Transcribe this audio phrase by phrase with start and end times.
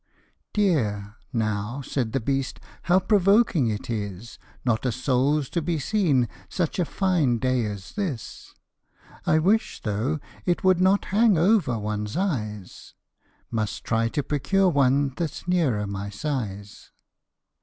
[0.51, 1.17] "Dear!
[1.31, 2.59] now," said the beast,"
[2.89, 7.91] how provoking it is, Not a soul's to be seen such a fine day as
[7.91, 8.55] this!"
[9.27, 13.21] I wish though it would not hang over one's eyes; I
[13.57, 16.89] must try to procure one that's nearer my size."